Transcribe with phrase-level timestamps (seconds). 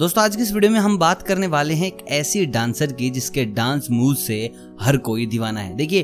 [0.00, 3.10] दोस्तों, आज की इस वीडियो में हम बात करने वाले हैं एक ऐसी डांसर की
[3.10, 6.00] जिसके डांस मूव से हर कोई दीवाना है। देखिए,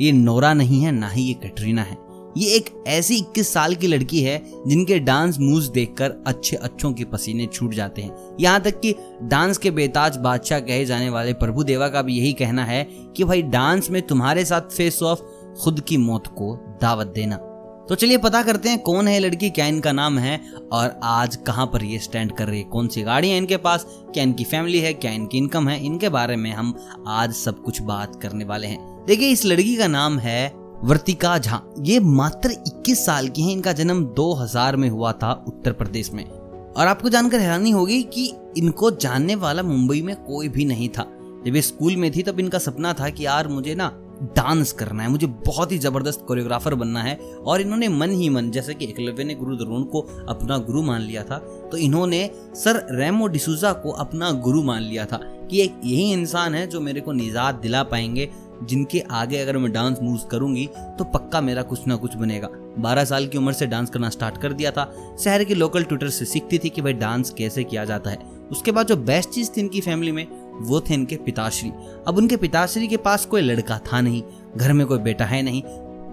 [0.00, 1.96] ये नोरा नहीं है, ना ही ये कटरीना है।
[2.36, 7.04] ये एक ऐसी 21 साल की लड़की है जिनके डांस मूव्स देखकर अच्छे अच्छों के
[7.04, 11.64] पसीने छूट जाते हैं। यहाँ तक कि डांस के बेताज बादशाह कहे जाने वाले प्रभु
[11.64, 12.84] देवा का भी यही कहना है
[13.16, 15.20] कि भाई, डांस में तुम्हारे साथ फेस ऑफ़
[15.62, 17.49] खुद की मौत को दावत देना।
[17.90, 20.40] तो चलिए पता करते हैं कौन है लड़की, क्या इनका नाम है,
[20.72, 23.86] और आज कहाँ पर ये स्टैंड कर रही है, कौन सी गाड़ी है इनके पास,
[23.88, 26.74] क्या इनकी फैमिली है, क्या इनकी इनकम है, इनके बारे में हम
[27.06, 31.62] आज सब कुछ बात करने वाले हैं। देखिए, इस लड़की का नाम है वर्तिका झा।
[31.80, 36.24] ये मात्र 21 साल की है, इनका जन्म 2000 में हुआ था उत्तर प्रदेश में।
[36.24, 41.02] और आपको जानकर हैरानी होगी कि इनको जानने वाला मुंबई में कोई भी नहीं था।
[41.46, 43.92] जब ये स्कूल में थी, तब इनका सपना था कि यार मुझे ना
[44.36, 48.50] डांस करना है। मुझे बहुत ही ज़बरदस्त कोरियोग्राफर बनना है और इन्होंने मन ही मन,
[48.50, 51.38] जैसे कि एकलव्य ने गुरु द्रोण को अपना गुरु मान लिया था
[51.70, 55.20] तो इन्होंने सर रेमो डिसूजा को अपना गुरु मान लिया था
[55.50, 58.28] कि एक यही इंसान है जो मेरे को निजात दिला पाएँगे,
[58.62, 60.66] जिनके आगे अगर मैं डांस मूव करूँगी
[60.98, 62.48] तो पक्का मेरा कुछ ना कुछ बनेगा।
[62.78, 64.84] 12 साल की उम्र से डांस करना स्टार्ट कर दिया था।
[65.20, 68.18] शहर के लोकल ट्यूटर से सीखती थी कि भाई डांस कैसे किया जाता है।
[68.52, 70.26] उसके बाद जो बेस्ट चीज़ थी इनकी फैमिली में
[70.60, 71.70] वो थे इनके पिताश्री।
[72.08, 74.22] अब उनके पिताश्री के पास कोई लड़का था नहीं,
[74.56, 75.62] घर में कोई बेटा है नहीं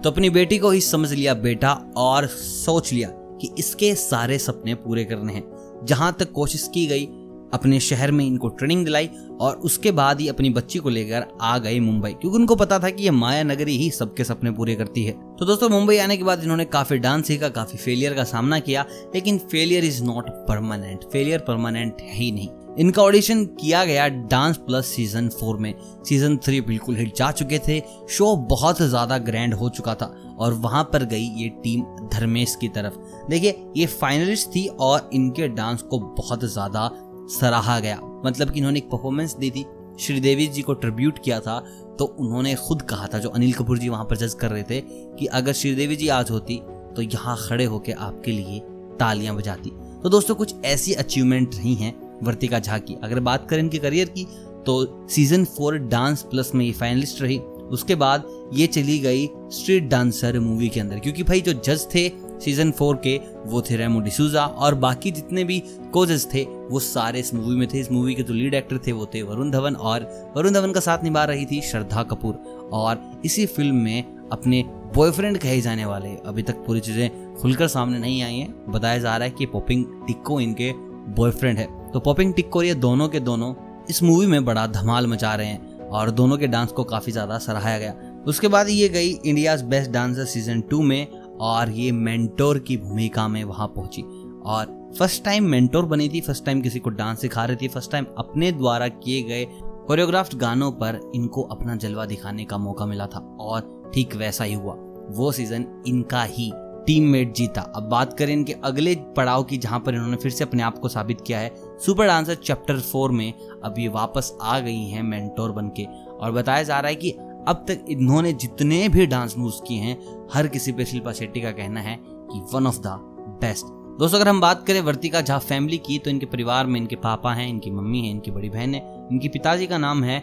[0.00, 3.08] तो अपनी बेटी को ही समझ लिया बेटा और सोच लिया
[3.40, 7.08] कि इसके सारे सपने पूरे करने हैं। जहाँ तक कोशिश की गई,
[7.54, 9.08] अपने शहर में इनको ट्रेनिंग दिलाई
[9.40, 12.90] और उसके बाद ही अपनी बच्ची को लेकर आ गए मुंबई, क्योंकि उनको पता था
[12.90, 16.24] कि ये माया नगरी ही सबके सपने पूरे करती है। तो दोस्तों, मुंबई आने के
[16.24, 21.04] बाद इन्होंने काफ़ी डांस सीखा, काफ़ी फेलियर का सामना किया, लेकिन failure is not permanent
[21.04, 25.74] failure permanent है ही नहीं। इनका ऑडिशन किया गया डांस प्लस सीज़न फोर में।
[26.06, 30.06] सीज़न थ्री बिल्कुल हिट जा चुके थे। शो बहुत ज़्यादा ग्रैंड हो चुका था
[30.38, 32.98] और वहाँ पर गई ये टीम धर्मेश की तरफ़।
[33.30, 36.90] देखिए, ये फाइनलिस्ट थी और इनके डांस को बहुत ज़्यादा
[37.30, 39.66] सराहा गया। मतलब कि इन्होंने एक परफॉर्मेंस दी थी।
[40.00, 41.58] श्रीदेवी जी को ट्रिब्यूट किया था
[41.98, 44.80] तो उन्होंने खुद कहा था, जो अनिल कपूर जी वहाँ पर जज कर रहे थे,
[44.80, 46.62] कि अगर श्रीदेवी जी आज होती
[46.96, 48.60] तो यहाँ खड़े होकर आपके लिए
[48.98, 49.70] तालियाँ बजाती।
[50.02, 51.92] तो दोस्तों, कुछ ऐसी अचीवमेंट रही हैं
[52.22, 54.26] वर्तिका झा की अगर बात करें इनके करियर की
[54.66, 58.24] तो सीज़न फोर डांस प्लस में ये फाइनलिस्ट रही। उसके बाद
[58.54, 62.08] ये चली गई स्ट्रीट डांसर मूवी के अंदर। क्योंकि भाई जो जज थे
[62.40, 65.58] सीज़न फोर के, वो थे रेमो डिसूजा और बाकी जितने भी
[65.92, 68.78] कोजेस थे, वो सारे इस मूवी में थे। इस मूवी के जो तो लीड एक्टर
[68.86, 72.34] थे, वो थे वरुण धवन और वरुण धवन का साथ निभा रही थी श्रद्धा कपूर।
[72.72, 74.62] और इसी फ़िल्म में अपने
[74.94, 79.16] बॉयफ्रेंड कहे जाने वाले अभी तक पूरी चीज़ें खुलकर सामने नहीं आई हैं। बताया जा
[79.16, 80.72] रहा है कि पॉपिंग टिक्को इनके
[81.14, 83.54] बॉयफ्रेंड है। तो पॉपिंग टिक्को ये दोनों के दोनों
[83.90, 87.38] इस मूवी में बड़ा धमाल मचा रहे हैं और दोनों के डांस को काफ़ी ज़्यादा
[87.38, 87.94] सराहाया गया।
[88.26, 91.06] उसके बाद ये गई India's best dancer season two में
[91.40, 94.02] और ये मेंटोर की भूमिका में वहाँ पहुँची।
[94.46, 97.90] और फ़र्स्ट टाइम मेंटोर बनी थी, फ़र्स्ट टाइम किसी को डांस सिखा रही थी, फ़र्स्ट
[97.92, 99.46] टाइम अपने द्वारा किए गए
[99.86, 104.54] कोरियोग्राफ्ड गानों पर इनको अपना जलवा दिखाने का मौका मिला था और ठीक वैसा ही
[104.54, 104.74] हुआ।
[105.10, 106.50] वो सीज़न इनका ही
[106.88, 110.62] टीममेट जीता। अब बात करें इनके अगले पड़ाव की, जहाँ पर इन्होंने फिर से अपने
[110.62, 113.32] आप को साबित किया है। सुपर डांसर चैप्टर फोर में
[113.64, 117.10] अब ये वापस आ गई हैं मेंटोर बन के और बताया जा रहा है कि
[117.48, 119.98] अब तक इन्होंने जितने भी डांस मूव्स किए हैं,
[120.32, 122.98] हर किसी पे शिल्पा शेट्टी का कहना है कि वन ऑफ़ द
[123.40, 123.66] बेस्ट
[123.98, 127.32] दोस्तों, अगर हम बात करें वर्तिका झा फैमिली की तो इनके परिवार में इनके पापा
[127.32, 130.20] हैं, इनकी मम्मी है, इनकी बड़ी बहन है, इनके पिताजी का नाम है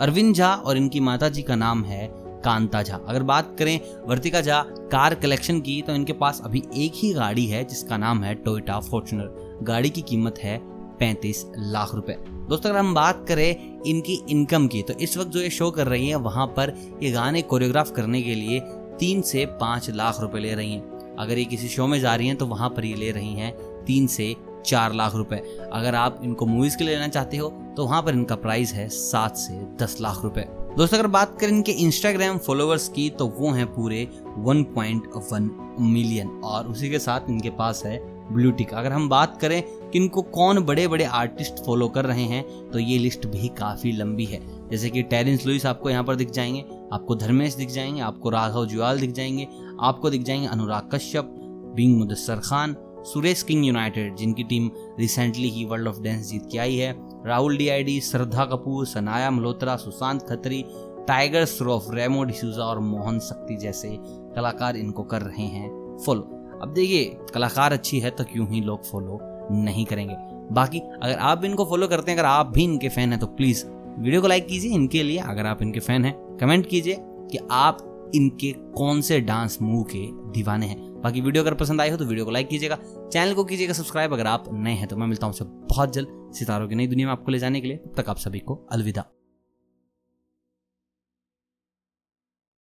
[0.00, 2.06] अरविंद झा और इनकी माता का नाम है
[2.44, 4.60] कांता झा। अगर बात करें वर्तिका झा
[4.92, 8.78] कार कलेक्शन की तो इनके पास अभी एक ही गाड़ी है, जिसका नाम है टोयोटा
[8.80, 10.58] फॉर्चुनर गाड़ी की कीमत है
[10.98, 15.40] पैंतीस लाख रुपए। दोस्तों, अगर हम बात करें इनकी इनकम की तो इस वक्त जो
[15.40, 18.60] ये शो कर रही है, वहाँ पर ये गाने कोरियोग्राफ करने के लिए
[18.98, 22.26] तीन से पाँच लाख रुपए ले रही हैं। अगर ये किसी शो में जा रही
[22.26, 23.52] हैं तो वहाँ पर ये ले रही हैं
[23.84, 24.34] तीन से
[24.66, 25.36] चार लाख रुपए।
[25.72, 28.88] अगर आप इनको मूवीज़ के लिए लेना चाहते हो तो वहाँ पर इनका प्राइस है
[28.88, 30.46] सात से दस लाख रुपए।
[30.78, 34.04] दोस्तों, अगर बात करें इनके इंस्टाग्राम फॉलोअर्स की तो वो हैं पूरे
[34.46, 35.48] 1.1
[35.80, 37.98] मिलियन और उसी के साथ इनके पास है
[38.32, 42.24] ब्लू टिक अगर हम बात करें कि इनको कौन बड़े बड़े आर्टिस्ट फॉलो कर रहे
[42.24, 46.16] हैं तो ये लिस्ट भी काफ़ी लंबी है। जैसे कि टेरेंस लुइस आपको यहाँ पर
[46.16, 49.48] दिख जाएँगे, आपको धर्मेश दिख जाएँगे, आपको राघव जुआल दिख जाएँगे,
[49.80, 51.34] आपको दिख जाएँगे अनुराग कश्यप
[51.76, 52.76] बिंग मुदस्सर खान
[53.08, 56.94] सुरेश किंग यूनाइटेड, जिनकी टीम रिसेंटली ही वर्ल्ड ऑफ़ डांस जीत के आई है।
[57.26, 60.64] राहुल डीआईडी श्रद्धा कपूर, सनाया मल्होत्रा, सुशांत खत्री,
[61.08, 63.88] टाइगर श्रॉफ, रेमो डिसूजा और मोहन शक्ति जैसे
[64.36, 66.22] कलाकार इनको कर रहे हैं फॉलो
[66.62, 69.18] अब देखिए, कलाकार अच्छी है तो क्यों ही लोग फॉलो
[69.52, 70.14] नहीं करेंगे।
[70.54, 73.64] बाकी अगर आप इनको फॉलो करते हैं, अगर आप भी इनके फ़ैन हैं तो प्लीज़
[73.98, 78.10] वीडियो को लाइक कीजिए इनके लिए, अगर आप इनके फ़ैन हैं कमेंट कीजिए कि आप
[78.14, 82.04] इनके कौन से डांस मूव के दीवाने हैं। बाकी वीडियो अगर पसंद आई हो तो
[82.04, 82.78] वीडियो को लाइक कीजिएगा,
[83.12, 86.68] चैनल को कीजिएगा सब्सक्राइब। अगर आप नए हैं तो मैं मिलता हूँ बहुत जल्द सितारों
[86.68, 89.04] की नई दुनिया में आपको ले जाने के लिए। तब तक आप सभी को अलविदा।